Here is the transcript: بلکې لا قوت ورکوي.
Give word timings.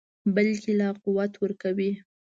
بلکې 0.35 0.71
لا 0.79 0.89
قوت 1.03 1.31
ورکوي. 1.37 1.91